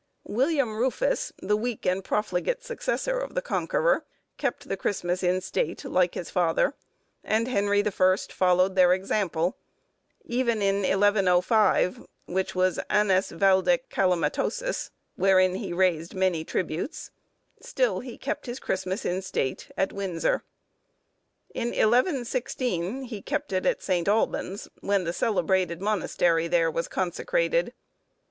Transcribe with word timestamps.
William 0.25 0.75
Rufus, 0.77 1.31
the 1.43 1.55
weak 1.55 1.85
and 1.85 2.03
profligate 2.03 2.63
successor 2.63 3.19
of 3.19 3.35
the 3.35 3.41
Conqueror, 3.43 4.03
kept 4.39 4.67
the 4.67 4.75
Christmas 4.75 5.21
in 5.21 5.41
state, 5.41 5.85
like 5.85 6.15
his 6.15 6.31
father, 6.31 6.73
and 7.23 7.47
Henry 7.47 7.83
the 7.83 7.91
First 7.91 8.33
followed 8.33 8.75
their 8.75 8.93
example; 8.95 9.57
even 10.25 10.59
in 10.59 10.77
1105, 10.77 12.07
which 12.25 12.55
was 12.55 12.79
"annus 12.89 13.29
valde 13.29 13.77
calamitosus," 13.91 14.89
wherein 15.17 15.53
he 15.53 15.71
raised 15.71 16.15
many 16.15 16.43
tributes, 16.43 17.11
he 17.57 17.63
still 17.63 18.01
kept 18.17 18.47
his 18.47 18.59
Christmas 18.59 19.05
in 19.05 19.21
state, 19.21 19.69
at 19.77 19.93
Windsor. 19.93 20.41
In 21.53 21.67
1116, 21.67 23.03
he 23.03 23.21
kept 23.21 23.53
it 23.53 23.67
at 23.67 23.83
St. 23.83 24.07
Albans, 24.07 24.67
when 24.79 25.03
the 25.03 25.13
celebrated 25.13 25.79
monastery 25.79 26.47
there 26.47 26.71
was 26.71 26.87
consecrated. 26.87 27.71